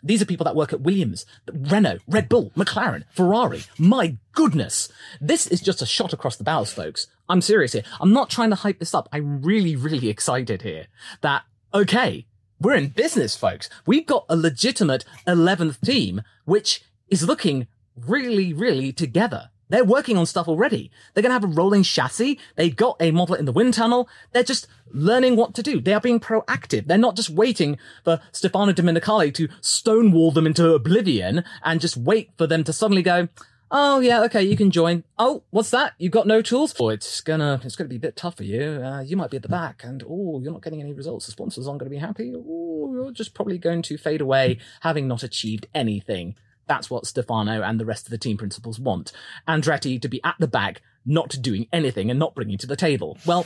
These 0.03 0.23
are 0.23 0.27
people 0.27 0.45
that 0.45 0.57
work 0.57 0.73
at 0.73 0.81
Williams, 0.81 1.27
Renault, 1.53 1.99
Red 2.09 2.29
Bull, 2.29 2.53
McLaren, 2.57 3.05
Ferrari. 3.11 3.65
My 3.77 4.17
goodness. 4.33 4.89
This 5.21 5.47
is 5.47 5.61
just 5.61 5.83
a 5.83 5.87
shot 5.87 6.15
across 6.15 6.37
the 6.37 6.45
bows, 6.45 6.73
folks. 6.73 7.07
I'm 7.29 7.43
serious 7.43 7.73
here. 7.73 7.83
I'm 8.01 8.13
not 8.13 8.31
trying 8.31 8.49
to 8.51 8.57
hype 8.57 8.79
this 8.79 8.95
up. 8.95 9.09
I'm 9.13 9.43
really, 9.43 9.77
really 9.77 10.09
excited 10.09 10.63
here 10.63 10.87
that, 11.21 11.43
okay, 11.75 12.27
we're 12.61 12.75
in 12.75 12.89
business, 12.89 13.37
folks. 13.37 13.71
We've 13.87 14.07
got 14.07 14.27
a 14.29 14.37
legitimate 14.37 15.05
11th 15.27 15.81
team, 15.81 16.23
which 16.45 16.85
is 17.09 17.27
looking 17.27 17.67
really, 17.97 18.53
really 18.53 18.93
together. 18.93 19.51
They're 19.71 19.85
working 19.85 20.17
on 20.17 20.27
stuff 20.27 20.49
already. 20.49 20.91
They're 21.15 21.23
going 21.23 21.31
to 21.31 21.35
have 21.35 21.45
a 21.45 21.47
rolling 21.47 21.85
chassis. 21.85 22.39
They've 22.57 22.75
got 22.75 22.97
a 23.01 23.13
model 23.13 23.37
in 23.37 23.45
the 23.45 23.53
wind 23.53 23.75
tunnel. 23.75 24.09
They're 24.33 24.43
just 24.43 24.67
learning 24.93 25.37
what 25.37 25.55
to 25.55 25.63
do. 25.63 25.81
They 25.81 25.95
are 25.95 26.01
being 26.01 26.19
proactive. 26.19 26.87
They're 26.87 26.99
not 26.99 27.15
just 27.17 27.31
waiting 27.31 27.79
for 28.05 28.21
Stefano 28.33 28.73
Domenicali 28.73 29.33
to 29.35 29.49
stonewall 29.61 30.33
them 30.33 30.47
into 30.47 30.75
oblivion 30.75 31.45
and 31.63 31.81
just 31.81 31.97
wait 31.97 32.31
for 32.37 32.49
them 32.49 32.65
to 32.65 32.73
suddenly 32.73 33.03
go, 33.03 33.29
Oh 33.73 34.01
yeah, 34.01 34.23
okay, 34.25 34.43
you 34.43 34.57
can 34.57 34.73
join. 34.73 35.05
Oh, 35.17 35.45
what's 35.51 35.71
that? 35.71 35.95
You've 35.99 36.13
got 36.13 36.27
no 36.27 36.43
tools? 36.43 36.75
Oh, 36.81 36.89
it's 36.89 37.21
gonna 37.21 37.61
it's 37.63 37.77
gonna 37.77 37.89
be 37.89 37.97
a 37.97 38.01
bit 38.01 38.17
tough 38.17 38.37
for 38.37 38.43
you. 38.43 38.83
Uh, 38.83 39.01
you 39.01 39.17
might 39.17 39.31
be 39.31 39.37
at 39.37 39.45
the 39.45 39.49
back, 39.49 39.83
and 39.85 40.03
oh, 40.09 40.41
you're 40.43 40.53
not 40.53 40.63
getting 40.63 40.81
any 40.81 40.93
results. 40.93 41.27
The 41.27 41.33
sponsors 41.33 41.69
aren't 41.69 41.79
going 41.79 41.91
to 41.91 41.95
be 41.95 42.01
happy. 42.01 42.33
Oh, 42.35 42.91
you're 42.93 43.13
just 43.13 43.33
probably 43.33 43.59
going 43.59 43.83
to 43.83 43.97
fade 43.97 44.21
away, 44.21 44.59
having 44.81 45.07
not 45.07 45.23
achieved 45.23 45.69
anything. 45.73 46.35
That's 46.67 46.91
what 46.91 47.07
Stefano 47.07 47.63
and 47.63 47.79
the 47.79 47.85
rest 47.85 48.07
of 48.07 48.11
the 48.11 48.19
team 48.19 48.37
principals 48.37 48.81
want. 48.81 49.13
Andretti 49.47 50.01
to 50.01 50.09
be 50.09 50.21
at 50.25 50.37
the 50.39 50.49
back, 50.49 50.83
not 51.05 51.37
doing 51.41 51.67
anything 51.73 52.11
and 52.11 52.19
not 52.19 52.35
bringing 52.35 52.59
to 52.59 52.67
the 52.67 52.77
table. 52.77 53.19
Well, 53.27 53.45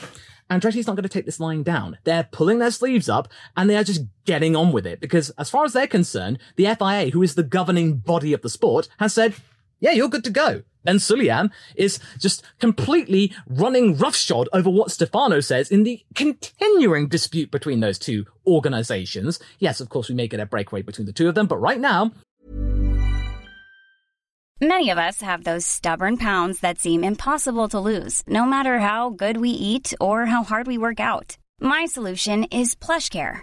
Andretti's 0.51 0.87
not 0.87 0.97
going 0.97 1.05
to 1.05 1.09
take 1.09 1.25
this 1.25 1.41
lying 1.41 1.63
down. 1.63 1.97
They're 2.05 2.29
pulling 2.31 2.59
their 2.59 2.71
sleeves 2.71 3.09
up 3.09 3.29
and 3.57 3.69
they 3.69 3.77
are 3.77 3.85
just 3.85 4.03
getting 4.27 4.55
on 4.55 4.73
with 4.73 4.87
it 4.87 5.01
because 5.01 5.31
as 5.39 5.49
far 5.49 5.65
as 5.65 5.73
they're 5.73 5.87
concerned, 5.87 6.39
the 6.57 6.67
FIA, 6.79 7.11
who 7.11 7.23
is 7.23 7.35
the 7.35 7.43
governing 7.43 7.97
body 7.97 8.35
of 8.35 8.43
the 8.43 8.51
sport, 8.51 8.89
has 8.99 9.15
said, 9.15 9.35
yeah, 9.85 9.93
you're 9.93 10.09
good 10.09 10.25
to 10.25 10.31
go. 10.31 10.63
Ben 10.83 10.97
Sulayem 10.97 11.51
is 11.77 11.99
just 12.19 12.43
completely 12.59 13.35
running 13.47 13.99
roughshod 13.99 14.49
over 14.55 14.71
what 14.71 14.91
Stefano 14.91 15.41
says 15.41 15.71
in 15.71 15.85
the 15.85 16.03
continuing 16.15 17.07
dispute 17.07 17.51
between 17.51 17.81
those 17.81 17.99
two 17.99 18.25
organizations. 18.47 19.39
Yes, 19.59 19.81
of 19.83 19.91
course, 19.91 20.09
we 20.09 20.15
may 20.15 20.27
get 20.27 20.41
a 20.41 20.47
breakaway 20.47 20.81
between 20.81 21.05
the 21.05 21.13
two 21.13 21.29
of 21.29 21.35
them, 21.35 21.47
but 21.47 21.59
right 21.59 21.79
now, 21.79 22.13
Many 24.63 24.89
of 24.89 24.99
us 24.99 25.21
have 25.21 25.45
those 25.45 25.67
stubborn 25.67 26.17
pounds 26.17 26.61
that 26.61 26.79
seem 26.79 27.05
impossible 27.05 27.69
to 27.69 27.81
lose, 27.81 28.23
no 28.27 28.47
matter 28.47 28.79
how 28.79 29.11
good 29.11 29.37
we 29.37 29.51
eat 29.51 29.93
or 30.01 30.25
how 30.27 30.45
hard 30.45 30.67
we 30.67 30.79
work 30.79 31.01
out. 31.01 31.37
My 31.61 31.85
solution 31.85 32.45
is 32.45 32.75
PlushCare. 32.75 33.43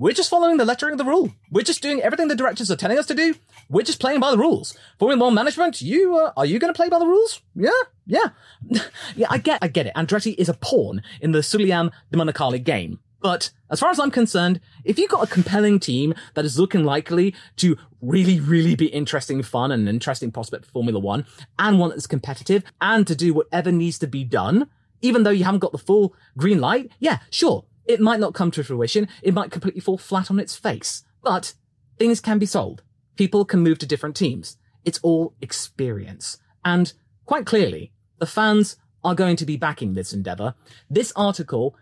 we're 0.00 0.14
just 0.14 0.30
following 0.30 0.56
the 0.56 0.64
lettering 0.64 0.92
of 0.92 0.98
the 0.98 1.04
rule. 1.04 1.30
We're 1.50 1.62
just 1.62 1.82
doing 1.82 2.00
everything 2.00 2.28
the 2.28 2.34
directors 2.34 2.70
are 2.70 2.76
telling 2.76 2.98
us 2.98 3.04
to 3.06 3.14
do. 3.14 3.34
We're 3.68 3.82
just 3.82 4.00
playing 4.00 4.18
by 4.18 4.30
the 4.30 4.38
rules. 4.38 4.74
Formula 4.98 5.22
One 5.22 5.34
management, 5.34 5.82
you 5.82 6.16
uh, 6.16 6.32
are 6.38 6.46
you 6.46 6.58
going 6.58 6.72
to 6.72 6.76
play 6.76 6.88
by 6.88 6.98
the 6.98 7.06
rules? 7.06 7.42
Yeah, 7.54 7.70
yeah, 8.06 8.30
yeah. 9.14 9.26
I 9.28 9.36
get, 9.36 9.58
I 9.60 9.68
get 9.68 9.86
it. 9.86 9.94
Andretti 9.94 10.34
is 10.38 10.48
a 10.48 10.54
pawn 10.54 11.02
in 11.20 11.32
the 11.32 11.40
Sulayem 11.40 11.90
Domenicali 12.10 12.64
game. 12.64 12.98
But 13.20 13.50
as 13.68 13.78
far 13.78 13.90
as 13.90 14.00
I'm 14.00 14.10
concerned, 14.10 14.60
if 14.84 14.98
you've 14.98 15.10
got 15.10 15.22
a 15.22 15.30
compelling 15.30 15.78
team 15.78 16.14
that 16.32 16.46
is 16.46 16.58
looking 16.58 16.82
likely 16.82 17.34
to 17.56 17.76
really, 18.00 18.40
really 18.40 18.74
be 18.74 18.86
interesting, 18.86 19.42
fun, 19.42 19.70
and 19.70 19.82
an 19.82 19.88
interesting 19.88 20.32
prospect 20.32 20.64
for 20.64 20.70
Formula 20.72 20.98
One, 20.98 21.26
and 21.58 21.78
one 21.78 21.90
that's 21.90 22.06
competitive, 22.06 22.64
and 22.80 23.06
to 23.06 23.14
do 23.14 23.34
whatever 23.34 23.70
needs 23.70 23.98
to 23.98 24.06
be 24.06 24.24
done, 24.24 24.70
even 25.02 25.24
though 25.24 25.30
you 25.30 25.44
haven't 25.44 25.60
got 25.60 25.72
the 25.72 25.78
full 25.78 26.14
green 26.38 26.62
light, 26.62 26.90
yeah, 26.98 27.18
sure, 27.28 27.66
it 27.90 28.00
might 28.00 28.20
not 28.20 28.34
come 28.34 28.52
to 28.52 28.62
fruition. 28.62 29.08
It 29.20 29.34
might 29.34 29.50
completely 29.50 29.80
fall 29.80 29.98
flat 29.98 30.30
on 30.30 30.38
its 30.38 30.54
face. 30.54 31.02
But 31.24 31.54
things 31.98 32.20
can 32.20 32.38
be 32.38 32.46
sold. 32.46 32.84
People 33.16 33.44
can 33.44 33.60
move 33.60 33.78
to 33.80 33.86
different 33.86 34.14
teams. 34.14 34.56
It's 34.84 35.00
all 35.02 35.34
experience. 35.40 36.38
And 36.64 36.92
quite 37.26 37.46
clearly, 37.46 37.92
the 38.18 38.26
fans 38.26 38.76
are 39.02 39.16
going 39.16 39.34
to 39.36 39.44
be 39.44 39.56
backing 39.56 39.94
this 39.94 40.12
endeavor. 40.12 40.54
This 40.88 41.12
article 41.16 41.74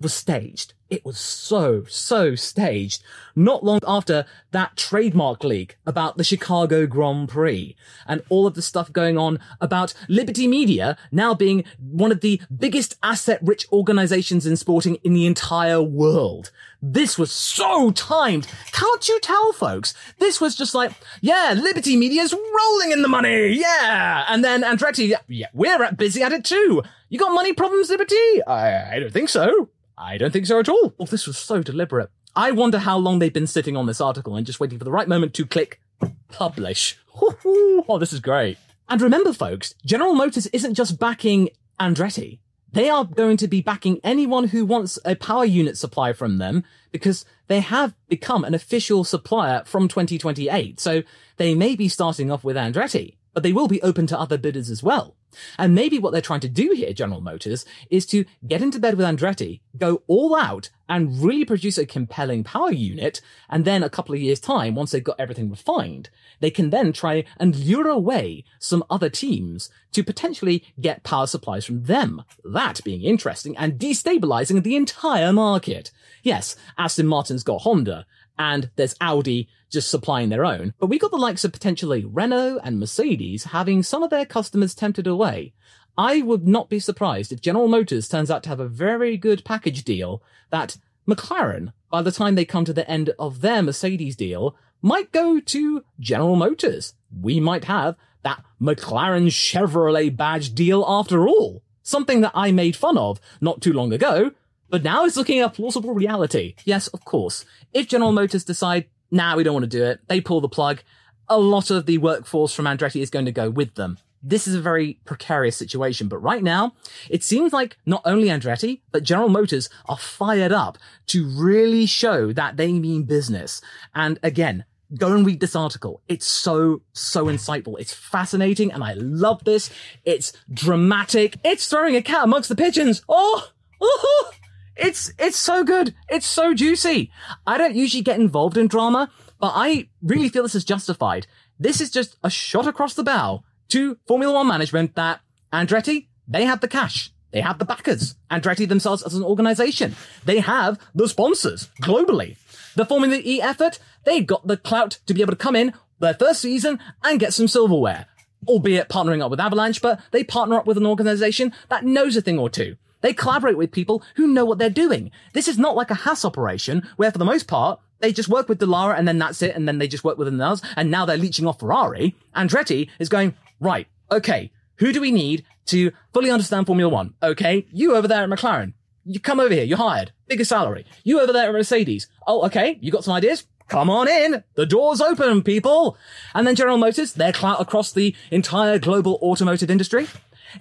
was 0.00 0.12
staged. 0.12 0.74
It 0.92 1.06
was 1.06 1.18
so, 1.18 1.84
so 1.88 2.34
staged. 2.34 3.02
Not 3.34 3.64
long 3.64 3.80
after 3.86 4.26
that 4.50 4.76
trademark 4.76 5.42
leak 5.42 5.78
about 5.86 6.18
the 6.18 6.22
Chicago 6.22 6.86
Grand 6.86 7.30
Prix 7.30 7.74
and 8.06 8.22
all 8.28 8.46
of 8.46 8.52
the 8.52 8.60
stuff 8.60 8.92
going 8.92 9.16
on 9.16 9.38
about 9.58 9.94
Liberty 10.06 10.46
Media 10.46 10.98
now 11.10 11.32
being 11.32 11.64
one 11.80 12.12
of 12.12 12.20
the 12.20 12.42
biggest 12.54 12.98
asset 13.02 13.40
rich 13.42 13.66
organizations 13.72 14.44
in 14.44 14.54
sporting 14.54 14.96
in 14.96 15.14
the 15.14 15.24
entire 15.24 15.80
world. 15.80 16.50
This 16.82 17.16
was 17.16 17.32
so 17.32 17.90
timed. 17.92 18.46
Can't 18.72 19.08
you 19.08 19.18
tell, 19.20 19.54
folks? 19.54 19.94
This 20.18 20.42
was 20.42 20.54
just 20.54 20.74
like, 20.74 20.92
yeah, 21.22 21.54
Liberty 21.56 21.96
Media's 21.96 22.34
rolling 22.34 22.92
in 22.92 23.00
the 23.00 23.08
money. 23.08 23.54
Yeah. 23.54 24.26
And 24.28 24.44
then 24.44 24.60
Andretti, 24.60 25.08
yeah, 25.08 25.20
yeah 25.26 25.48
we're 25.54 25.90
busy 25.92 26.22
at 26.22 26.32
it 26.32 26.44
too. 26.44 26.82
You 27.08 27.18
got 27.18 27.32
money 27.32 27.54
problems, 27.54 27.88
Liberty? 27.88 28.42
I, 28.46 28.96
I 28.96 28.98
don't 28.98 29.10
think 29.10 29.30
so. 29.30 29.70
I 30.02 30.18
don't 30.18 30.32
think 30.32 30.46
so 30.46 30.58
at 30.58 30.68
all. 30.68 30.94
Oh, 30.98 31.06
this 31.06 31.26
was 31.26 31.38
so 31.38 31.62
deliberate. 31.62 32.10
I 32.34 32.50
wonder 32.50 32.80
how 32.80 32.98
long 32.98 33.18
they've 33.18 33.32
been 33.32 33.46
sitting 33.46 33.76
on 33.76 33.86
this 33.86 34.00
article 34.00 34.34
and 34.34 34.44
just 34.44 34.58
waiting 34.58 34.78
for 34.78 34.84
the 34.84 34.90
right 34.90 35.06
moment 35.06 35.32
to 35.34 35.46
click 35.46 35.80
publish. 36.28 36.98
Oh, 37.14 37.98
this 38.00 38.12
is 38.12 38.20
great. 38.20 38.58
And 38.88 39.00
remember, 39.00 39.32
folks, 39.32 39.74
General 39.84 40.14
Motors 40.14 40.48
isn't 40.48 40.74
just 40.74 40.98
backing 40.98 41.50
Andretti. 41.78 42.40
They 42.72 42.90
are 42.90 43.04
going 43.04 43.36
to 43.36 43.48
be 43.48 43.60
backing 43.60 44.00
anyone 44.02 44.48
who 44.48 44.64
wants 44.64 44.98
a 45.04 45.14
power 45.14 45.44
unit 45.44 45.76
supply 45.76 46.12
from 46.12 46.38
them 46.38 46.64
because 46.90 47.24
they 47.46 47.60
have 47.60 47.94
become 48.08 48.44
an 48.44 48.54
official 48.54 49.04
supplier 49.04 49.62
from 49.66 49.88
2028. 49.88 50.80
So 50.80 51.02
they 51.36 51.54
may 51.54 51.76
be 51.76 51.88
starting 51.88 52.30
off 52.30 52.42
with 52.42 52.56
Andretti, 52.56 53.16
but 53.34 53.42
they 53.42 53.52
will 53.52 53.68
be 53.68 53.82
open 53.82 54.06
to 54.06 54.18
other 54.18 54.38
bidders 54.38 54.70
as 54.70 54.82
well. 54.82 55.16
And 55.58 55.74
maybe 55.74 55.98
what 55.98 56.12
they're 56.12 56.20
trying 56.20 56.40
to 56.40 56.48
do 56.48 56.72
here, 56.74 56.92
General 56.92 57.20
Motors, 57.20 57.64
is 57.90 58.04
to 58.06 58.24
get 58.46 58.62
into 58.62 58.78
bed 58.78 58.96
with 58.96 59.06
Andretti, 59.06 59.60
go 59.78 60.02
all 60.06 60.36
out 60.36 60.68
and 60.88 61.22
really 61.22 61.44
produce 61.44 61.78
a 61.78 61.86
compelling 61.86 62.44
power 62.44 62.70
unit. 62.70 63.20
And 63.48 63.64
then 63.64 63.82
a 63.82 63.88
couple 63.88 64.14
of 64.14 64.20
years 64.20 64.40
time, 64.40 64.74
once 64.74 64.90
they've 64.90 65.02
got 65.02 65.18
everything 65.18 65.50
refined, 65.50 66.10
they 66.40 66.50
can 66.50 66.70
then 66.70 66.92
try 66.92 67.24
and 67.38 67.56
lure 67.56 67.88
away 67.88 68.44
some 68.58 68.84
other 68.90 69.08
teams 69.08 69.70
to 69.92 70.04
potentially 70.04 70.64
get 70.80 71.02
power 71.02 71.26
supplies 71.26 71.64
from 71.64 71.84
them. 71.84 72.22
That 72.44 72.84
being 72.84 73.02
interesting 73.02 73.56
and 73.56 73.78
destabilizing 73.78 74.62
the 74.62 74.76
entire 74.76 75.32
market. 75.32 75.90
Yes, 76.22 76.56
Aston 76.76 77.06
Martin's 77.06 77.42
got 77.42 77.62
Honda 77.62 78.06
and 78.38 78.70
there's 78.76 78.96
Audi 79.00 79.48
just 79.72 79.90
supplying 79.90 80.28
their 80.28 80.44
own. 80.44 80.74
But 80.78 80.86
we 80.86 80.98
got 80.98 81.10
the 81.10 81.16
likes 81.16 81.44
of 81.44 81.52
potentially 81.52 82.04
Renault 82.04 82.60
and 82.62 82.78
Mercedes 82.78 83.44
having 83.44 83.82
some 83.82 84.02
of 84.02 84.10
their 84.10 84.26
customers 84.26 84.74
tempted 84.74 85.06
away. 85.06 85.54
I 85.96 86.22
would 86.22 86.46
not 86.46 86.70
be 86.70 86.78
surprised 86.78 87.32
if 87.32 87.40
General 87.40 87.68
Motors 87.68 88.08
turns 88.08 88.30
out 88.30 88.42
to 88.44 88.48
have 88.48 88.60
a 88.60 88.68
very 88.68 89.16
good 89.16 89.44
package 89.44 89.84
deal 89.84 90.22
that 90.50 90.76
McLaren, 91.08 91.72
by 91.90 92.02
the 92.02 92.12
time 92.12 92.34
they 92.34 92.44
come 92.44 92.64
to 92.64 92.72
the 92.72 92.88
end 92.88 93.10
of 93.18 93.40
their 93.40 93.62
Mercedes 93.62 94.16
deal, 94.16 94.56
might 94.80 95.12
go 95.12 95.40
to 95.40 95.84
General 95.98 96.36
Motors. 96.36 96.94
We 97.20 97.40
might 97.40 97.64
have 97.64 97.96
that 98.22 98.44
McLaren 98.60 99.26
Chevrolet 99.26 100.16
badge 100.16 100.54
deal 100.54 100.84
after 100.86 101.26
all. 101.26 101.62
Something 101.82 102.20
that 102.20 102.32
I 102.34 102.52
made 102.52 102.76
fun 102.76 102.96
of 102.96 103.20
not 103.40 103.60
too 103.60 103.72
long 103.72 103.92
ago, 103.92 104.30
but 104.70 104.82
now 104.82 105.04
it's 105.04 105.16
looking 105.16 105.42
a 105.42 105.50
plausible 105.50 105.92
reality. 105.92 106.54
Yes, 106.64 106.86
of 106.88 107.04
course. 107.04 107.44
If 107.74 107.88
General 107.88 108.12
Motors 108.12 108.44
decide 108.44 108.86
nah, 109.12 109.36
we 109.36 109.44
don't 109.44 109.54
want 109.54 109.64
to 109.64 109.78
do 109.78 109.84
it. 109.84 110.00
They 110.08 110.20
pull 110.20 110.40
the 110.40 110.48
plug. 110.48 110.82
A 111.28 111.38
lot 111.38 111.70
of 111.70 111.86
the 111.86 111.98
workforce 111.98 112.52
from 112.52 112.64
Andretti 112.64 113.00
is 113.00 113.10
going 113.10 113.26
to 113.26 113.32
go 113.32 113.50
with 113.50 113.74
them. 113.74 113.98
This 114.24 114.46
is 114.46 114.54
a 114.54 114.60
very 114.60 115.00
precarious 115.04 115.56
situation, 115.56 116.08
but 116.08 116.18
right 116.18 116.42
now, 116.42 116.74
it 117.10 117.24
seems 117.24 117.52
like 117.52 117.76
not 117.84 118.02
only 118.04 118.28
Andretti, 118.28 118.80
but 118.92 119.02
General 119.02 119.28
Motors 119.28 119.68
are 119.86 119.98
fired 119.98 120.52
up 120.52 120.78
to 121.08 121.26
really 121.26 121.86
show 121.86 122.32
that 122.32 122.56
they 122.56 122.72
mean 122.72 123.02
business. 123.02 123.60
And 123.94 124.20
again, 124.22 124.64
go 124.96 125.12
and 125.12 125.26
read 125.26 125.40
this 125.40 125.56
article. 125.56 126.02
It's 126.08 126.26
so, 126.26 126.82
so 126.92 127.26
insightful. 127.26 127.80
It's 127.80 127.92
fascinating 127.92 128.72
and 128.72 128.84
I 128.84 128.92
love 128.94 129.42
this. 129.44 129.70
It's 130.04 130.32
dramatic. 130.52 131.36
It's 131.44 131.66
throwing 131.66 131.96
a 131.96 132.02
cat 132.02 132.24
amongst 132.24 132.48
the 132.48 132.56
pigeons. 132.56 133.02
Oh, 133.08 133.48
oh, 133.80 134.00
oh. 134.04 134.32
It's 134.82 135.12
it's 135.18 135.38
so 135.38 135.64
good. 135.64 135.94
It's 136.08 136.26
so 136.26 136.52
juicy. 136.54 137.10
I 137.46 137.56
don't 137.56 137.76
usually 137.76 138.02
get 138.02 138.20
involved 138.20 138.56
in 138.56 138.66
drama, 138.66 139.10
but 139.38 139.52
I 139.54 139.88
really 140.02 140.28
feel 140.28 140.42
this 140.42 140.54
is 140.54 140.64
justified. 140.64 141.26
This 141.58 141.80
is 141.80 141.90
just 141.90 142.16
a 142.24 142.30
shot 142.30 142.66
across 142.66 142.94
the 142.94 143.04
bow 143.04 143.44
to 143.68 143.96
Formula 144.06 144.34
One 144.34 144.48
management 144.48 144.96
that 144.96 145.20
Andretti, 145.52 146.08
they 146.26 146.44
have 146.44 146.60
the 146.60 146.68
cash. 146.68 147.12
They 147.30 147.40
have 147.40 147.58
the 147.58 147.64
backers, 147.64 148.16
Andretti 148.30 148.68
themselves 148.68 149.02
as 149.02 149.14
an 149.14 149.22
organization. 149.22 149.96
They 150.26 150.40
have 150.40 150.78
the 150.94 151.08
sponsors 151.08 151.70
globally. 151.80 152.36
The 152.74 152.84
Formula 152.84 153.18
E 153.24 153.40
effort, 153.40 153.78
they 154.04 154.20
got 154.20 154.46
the 154.46 154.58
clout 154.58 154.98
to 155.06 155.14
be 155.14 155.22
able 155.22 155.32
to 155.32 155.36
come 155.36 155.56
in 155.56 155.72
their 155.98 156.14
first 156.14 156.40
season 156.40 156.78
and 157.02 157.20
get 157.20 157.32
some 157.32 157.48
silverware. 157.48 158.06
Albeit 158.46 158.88
partnering 158.88 159.22
up 159.22 159.30
with 159.30 159.40
Avalanche, 159.40 159.80
but 159.80 160.00
they 160.10 160.24
partner 160.24 160.56
up 160.56 160.66
with 160.66 160.76
an 160.76 160.84
organization 160.84 161.52
that 161.70 161.84
knows 161.84 162.16
a 162.16 162.20
thing 162.20 162.38
or 162.38 162.50
two. 162.50 162.76
They 163.02 163.12
collaborate 163.12 163.58
with 163.58 163.70
people 163.70 164.02
who 164.16 164.26
know 164.26 164.44
what 164.44 164.58
they're 164.58 164.70
doing. 164.70 165.10
This 165.34 165.48
is 165.48 165.58
not 165.58 165.76
like 165.76 165.90
a 165.90 165.94
Haas 165.94 166.24
operation 166.24 166.88
where 166.96 167.10
for 167.10 167.18
the 167.18 167.24
most 167.24 167.46
part, 167.46 167.78
they 168.00 168.12
just 168.12 168.28
work 168.28 168.48
with 168.48 168.58
Dallara 168.58 168.98
and 168.98 169.06
then 169.06 169.18
that's 169.18 169.42
it. 169.42 169.54
And 169.54 169.68
then 169.68 169.78
they 169.78 169.86
just 169.86 170.04
work 170.04 170.18
with 170.18 170.28
another 170.28 170.66
and 170.76 170.90
now 170.90 171.04
they're 171.04 171.16
leeching 171.16 171.46
off 171.46 171.60
Ferrari. 171.60 172.16
Andretti 172.34 172.88
is 172.98 173.08
going, 173.08 173.34
right, 173.60 173.86
okay, 174.10 174.50
who 174.76 174.92
do 174.92 175.00
we 175.00 175.12
need 175.12 175.44
to 175.66 175.92
fully 176.12 176.30
understand 176.30 176.66
Formula 176.66 176.90
One? 176.90 177.14
Okay, 177.22 177.66
you 177.70 177.94
over 177.94 178.08
there 178.08 178.22
at 178.24 178.30
McLaren. 178.30 178.72
You 179.04 179.20
come 179.20 179.40
over 179.40 179.52
here. 179.52 179.64
You're 179.64 179.78
hired. 179.78 180.12
Bigger 180.28 180.44
salary. 180.44 180.86
You 181.02 181.20
over 181.20 181.32
there 181.32 181.48
at 181.48 181.52
Mercedes. 181.52 182.08
Oh, 182.26 182.46
okay. 182.46 182.78
You 182.80 182.92
got 182.92 183.04
some 183.04 183.14
ideas? 183.14 183.46
Come 183.68 183.90
on 183.90 184.06
in. 184.06 184.44
The 184.54 184.66
door's 184.66 185.00
open, 185.00 185.42
people. 185.42 185.96
And 186.34 186.46
then 186.46 186.54
General 186.54 186.78
Motors, 186.78 187.14
their 187.14 187.32
clout 187.32 187.60
across 187.60 187.92
the 187.92 188.14
entire 188.30 188.78
global 188.78 189.18
automotive 189.22 189.70
industry. 189.70 190.06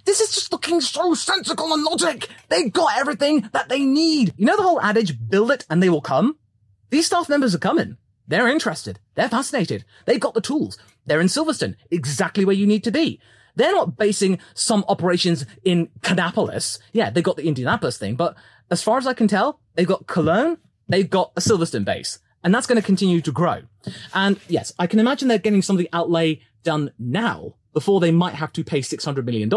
This 0.06 0.22
is 0.22 0.34
just 0.34 0.52
looking 0.52 0.82
so 0.82 1.14
sensical 1.14 1.74
and 1.74 1.84
logic. 1.84 2.28
They've 2.50 2.72
got 2.72 2.98
everything 2.98 3.50
that 3.54 3.70
they 3.70 3.84
need. 3.84 4.34
You 4.38 4.46
know 4.46 4.58
the 4.58 4.64
whole 4.64 4.82
adage, 4.82 5.18
build 5.30 5.52
it 5.52 5.66
and 5.70 5.82
they 5.82 5.90
will 5.90 6.02
come? 6.02 6.38
These 6.90 7.08
staff 7.08 7.30
members 7.30 7.56
are 7.56 7.60
coming. 7.60 7.98
They're 8.28 8.48
interested. 8.48 9.00
They're 9.16 9.30
fascinated. 9.30 9.86
They've 10.06 10.20
got 10.20 10.34
the 10.34 10.42
tools. 10.42 10.78
They're 11.06 11.22
in 11.22 11.28
Silverstone, 11.28 11.76
exactly 11.90 12.46
where 12.46 12.56
you 12.56 12.68
need 12.68 12.84
to 12.86 12.92
be. 12.92 13.20
They're 13.56 13.74
not 13.74 13.98
basing 13.98 14.40
some 14.54 14.86
operations 14.88 15.46
in 15.64 15.90
Kannapolis. 16.02 16.80
Yeah, 16.94 17.10
they've 17.10 17.24
got 17.24 17.36
the 17.36 17.48
Indianapolis 17.48 17.98
thing, 17.98 18.16
but 18.16 18.36
as 18.70 18.82
far 18.82 18.98
as 18.98 19.08
I 19.08 19.14
can 19.14 19.28
tell, 19.28 19.60
they've 19.76 19.88
got 19.88 20.08
Cologne, 20.08 20.58
they've 20.88 21.10
got 21.10 21.34
a 21.36 21.42
Silverstone 21.42 21.84
base, 21.84 22.20
and 22.44 22.56
that's 22.56 22.68
going 22.68 22.80
to 22.80 22.86
continue 22.86 23.20
to 23.22 23.32
grow. 23.32 23.64
And 24.14 24.40
yes, 24.48 24.72
I 24.80 24.88
can 24.88 25.00
imagine 25.00 25.28
they're 25.28 25.38
getting 25.38 25.62
some 25.62 25.76
of 25.76 25.80
the 25.80 25.90
outlay 25.92 26.42
done 26.64 26.92
now 26.98 27.56
before 27.74 28.00
they 28.00 28.12
might 28.12 28.36
have 28.36 28.54
to 28.54 28.64
pay 28.64 28.80
$600 28.80 29.24
million. 29.24 29.50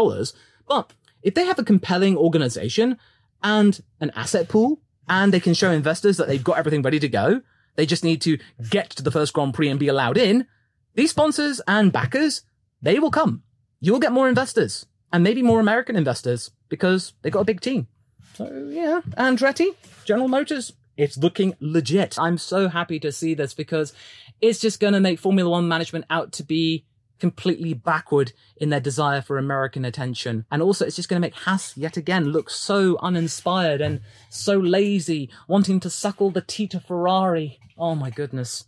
But 0.67 0.93
if 1.21 1.33
they 1.33 1.45
have 1.45 1.59
a 1.59 1.63
compelling 1.63 2.17
organization 2.17 2.97
and 3.43 3.81
an 3.99 4.11
asset 4.15 4.49
pool, 4.49 4.79
and 5.07 5.33
they 5.33 5.39
can 5.39 5.53
show 5.53 5.71
investors 5.71 6.17
that 6.17 6.27
they've 6.27 6.43
got 6.43 6.57
everything 6.57 6.81
ready 6.81 6.99
to 6.99 7.07
go, 7.07 7.41
they 7.75 7.85
just 7.85 8.03
need 8.03 8.21
to 8.21 8.37
get 8.69 8.89
to 8.91 9.03
the 9.03 9.11
first 9.11 9.33
Grand 9.33 9.53
Prix 9.53 9.69
and 9.69 9.79
be 9.79 9.87
allowed 9.87 10.17
in, 10.17 10.47
these 10.95 11.11
sponsors 11.11 11.61
and 11.67 11.91
backers, 11.91 12.43
they 12.81 12.99
will 12.99 13.11
come. 13.11 13.43
You'll 13.81 13.99
get 13.99 14.13
more 14.13 14.29
investors 14.29 14.85
and 15.11 15.23
maybe 15.23 15.41
more 15.41 15.59
American 15.59 15.95
investors 15.95 16.51
because 16.69 17.13
they 17.21 17.29
got 17.29 17.41
a 17.41 17.45
big 17.45 17.61
team. 17.61 17.87
So 18.33 18.69
yeah, 18.69 19.01
Andretti, 19.17 19.75
General 20.05 20.27
Motors, 20.27 20.73
it's 20.97 21.17
looking 21.17 21.55
legit. 21.59 22.17
I'm 22.17 22.37
so 22.37 22.69
happy 22.69 22.99
to 23.01 23.11
see 23.11 23.33
this 23.33 23.53
because 23.53 23.93
it's 24.41 24.59
just 24.59 24.79
going 24.79 24.93
to 24.93 24.99
make 24.99 25.19
Formula 25.19 25.49
One 25.49 25.67
management 25.67 26.05
out 26.09 26.31
to 26.33 26.43
be 26.43 26.85
completely 27.19 27.73
backward 27.73 28.33
in 28.57 28.69
their 28.69 28.79
desire 28.79 29.21
for 29.21 29.37
American 29.37 29.85
attention. 29.85 30.45
And 30.51 30.61
also, 30.61 30.85
it's 30.85 30.95
just 30.95 31.09
going 31.09 31.21
to 31.21 31.25
make 31.25 31.35
Haas 31.35 31.75
yet 31.77 31.97
again 31.97 32.25
look 32.25 32.49
so 32.49 32.97
uninspired 33.01 33.81
and 33.81 34.01
so 34.29 34.57
lazy, 34.57 35.29
wanting 35.47 35.79
to 35.81 35.89
suckle 35.89 36.31
the 36.31 36.41
of 36.73 36.85
Ferrari. 36.85 37.59
Oh 37.77 37.95
my 37.95 38.09
goodness. 38.09 38.65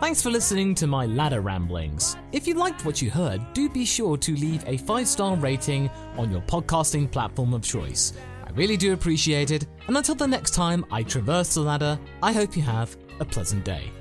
Thanks 0.00 0.22
for 0.22 0.30
listening 0.30 0.74
to 0.76 0.86
my 0.86 1.06
ladder 1.06 1.40
ramblings. 1.40 2.16
If 2.32 2.48
you 2.48 2.54
liked 2.54 2.84
what 2.84 3.02
you 3.02 3.10
heard, 3.10 3.40
do 3.52 3.68
be 3.68 3.84
sure 3.84 4.16
to 4.16 4.34
leave 4.34 4.64
a 4.66 4.78
five 4.78 5.06
star 5.06 5.36
rating 5.36 5.90
on 6.16 6.32
your 6.32 6.40
podcasting 6.40 7.10
platform 7.10 7.52
of 7.52 7.62
choice. 7.62 8.14
I 8.44 8.50
really 8.52 8.76
do 8.76 8.92
appreciate 8.92 9.50
it, 9.50 9.66
and 9.86 9.96
until 9.96 10.16
the 10.16 10.26
next 10.26 10.52
time 10.52 10.84
I 10.90 11.02
traverse 11.02 11.54
the 11.54 11.60
ladder, 11.60 11.98
I 12.22 12.32
hope 12.32 12.56
you 12.56 12.62
have 12.62 12.96
a 13.20 13.24
pleasant 13.24 13.64
day. 13.64 13.92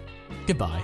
Goodbye. 0.47 0.83